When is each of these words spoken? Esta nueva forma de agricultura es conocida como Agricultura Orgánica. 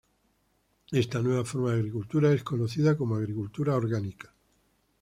Esta 0.91 1.21
nueva 1.21 1.45
forma 1.45 1.69
de 1.73 1.75
agricultura 1.75 2.33
es 2.33 2.41
conocida 2.43 2.97
como 2.97 3.13
Agricultura 3.17 3.75
Orgánica. 3.75 4.33